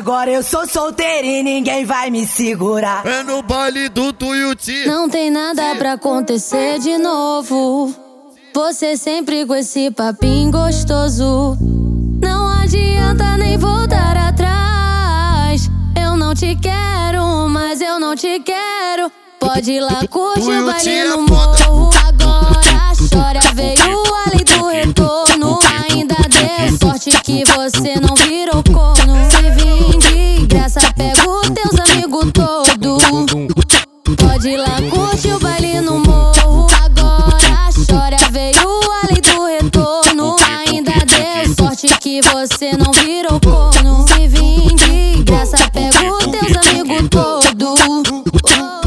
Agora 0.00 0.30
eu 0.30 0.42
sou 0.42 0.66
solteira 0.66 1.26
e 1.26 1.42
ninguém 1.42 1.84
vai 1.84 2.10
me 2.10 2.26
segurar. 2.26 3.04
É 3.04 3.22
no 3.22 3.42
baile 3.42 3.86
do 3.90 4.14
Tuiuti. 4.14 4.86
Não 4.86 5.10
tem 5.10 5.30
nada 5.30 5.74
pra 5.76 5.92
acontecer 5.92 6.78
de 6.78 6.96
novo. 6.96 7.94
Você 8.54 8.96
sempre 8.96 9.44
com 9.44 9.54
esse 9.54 9.90
papinho 9.90 10.50
gostoso. 10.50 11.54
Não 12.18 12.48
adianta 12.48 13.36
nem 13.36 13.58
voltar 13.58 14.16
atrás. 14.16 15.68
Eu 15.94 16.16
não 16.16 16.34
te 16.34 16.56
quero, 16.56 17.46
mas 17.50 17.82
eu 17.82 18.00
não 18.00 18.16
te 18.16 18.40
quero. 18.40 19.12
Pode 19.38 19.70
ir 19.70 19.80
lá, 19.80 20.00
curte 20.08 20.40
o 20.40 20.64
baile 20.64 21.04
no 21.10 21.22
morro. 21.24 21.89
Pode 34.40 34.56
lá, 34.56 34.76
curte 34.88 35.30
o 35.30 35.38
baile 35.38 35.82
no 35.82 35.98
morro. 35.98 36.66
Agora 36.82 37.68
chora, 37.86 38.16
veio 38.32 38.80
além 39.02 39.20
do 39.20 39.44
retorno. 39.44 40.36
Ainda 40.66 40.92
dê 41.04 41.46
sorte 41.54 41.88
que 42.00 42.22
você 42.22 42.72
não 42.72 42.90
virou 42.90 43.38
corno. 43.38 44.06
Se 44.08 44.26
vim 44.28 44.74
de 44.76 45.22
graça, 45.24 45.58
pega 45.70 46.10
os 46.14 46.24
teus 46.24 46.56
amigos 46.56 47.10
todos. 47.10 48.24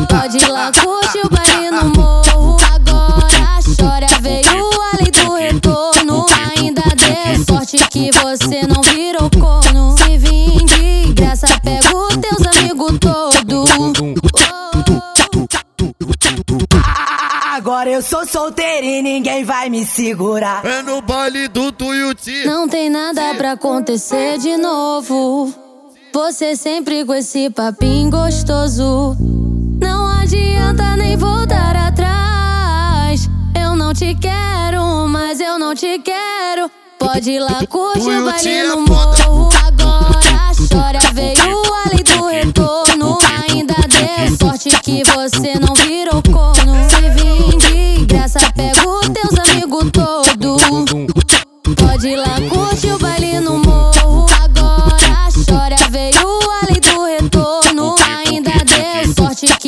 Pode 0.09 0.37
ir 0.39 0.47
lá, 0.47 0.71
curte 0.71 1.19
o 1.23 1.29
baile 1.29 1.69
no 1.69 2.01
morro. 2.01 2.57
Agora 2.73 3.59
chora, 3.79 4.07
veio 4.21 4.69
além 4.91 5.11
do 5.11 5.35
retorno. 5.35 6.25
Ainda 6.57 6.81
dê 6.95 7.45
sorte 7.45 7.77
que 7.91 8.09
você 8.11 8.65
não 8.65 8.81
virou 8.81 9.29
corno. 9.29 9.95
Se 9.99 10.17
vim 10.17 10.65
de 10.65 11.13
graça, 11.13 11.45
Agora 17.73 17.89
eu 17.89 18.03
sou 18.03 18.23
solteira 18.23 18.85
e 18.85 19.01
ninguém 19.01 19.43
vai 19.43 19.67
me 19.67 19.83
segurar. 19.83 20.63
É 20.63 20.83
no 20.83 21.01
baile 21.01 21.47
do 21.47 21.71
Tuiuti. 21.71 22.45
Não 22.45 22.67
tem 22.67 22.87
nada 22.87 23.33
pra 23.33 23.53
acontecer 23.53 24.37
de 24.37 24.55
novo. 24.57 25.51
Você 26.13 26.55
sempre 26.55 27.03
com 27.03 27.15
esse 27.15 27.49
papinho 27.49 28.11
gostoso. 28.11 29.17
Não 29.81 30.07
adianta 30.21 30.95
nem 30.95 31.17
voltar 31.17 31.75
atrás. 31.75 33.27
Eu 33.59 33.75
não 33.75 33.91
te 33.91 34.13
quero, 34.21 35.07
mas 35.09 35.39
eu 35.39 35.57
não 35.57 35.73
te 35.73 35.97
quero. 35.97 36.69
Pode 36.99 37.31
ir 37.31 37.39
lá, 37.39 37.65
curte 37.67 38.07
o 38.07 38.23
baile 38.23 38.63
no 38.67 38.81
morro. 38.81 39.49
Agora 39.65 40.51
chora, 40.71 40.99
veio 41.11 41.63
além 41.85 42.03
do 42.03 42.27
retorno. 42.27 43.17
Ainda 43.49 43.73
dê 43.87 44.37
sorte 44.37 44.69
que 44.83 45.03
você 45.05 45.55
não 45.59 45.73
virou 45.73 46.21
corno. 46.31 46.73
Se 46.91 47.09
vim 47.09 47.52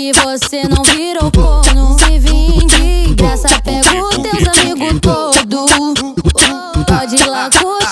que 0.05 0.13
você 0.21 0.67
não 0.67 0.83
virou 0.83 1.31
corno. 1.31 1.97
Se 1.97 2.19
vim 2.19 2.59
de 2.67 3.15
graça, 3.15 3.47
pega 3.63 4.03
os 4.03 4.15
teus 4.17 4.47
amigos 4.47 4.99
todos. 5.01 6.15
Pode 6.85 7.15
ir 7.15 7.25
lá, 7.25 7.49
curte 7.49 7.84